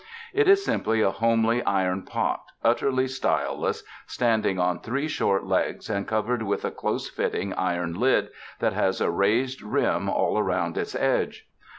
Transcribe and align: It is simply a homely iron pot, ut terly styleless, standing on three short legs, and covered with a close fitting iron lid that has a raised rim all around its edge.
It 0.33 0.47
is 0.47 0.65
simply 0.65 1.01
a 1.01 1.11
homely 1.11 1.61
iron 1.61 2.01
pot, 2.01 2.43
ut 2.63 2.79
terly 2.79 3.07
styleless, 3.07 3.83
standing 4.07 4.57
on 4.57 4.79
three 4.79 5.07
short 5.07 5.45
legs, 5.45 5.91
and 5.91 6.07
covered 6.07 6.41
with 6.41 6.65
a 6.65 6.71
close 6.71 7.07
fitting 7.07 7.53
iron 7.53 7.93
lid 7.93 8.29
that 8.57 8.73
has 8.73 8.99
a 8.99 9.11
raised 9.11 9.61
rim 9.61 10.09
all 10.09 10.39
around 10.39 10.75
its 10.75 10.95
edge. 10.95 11.47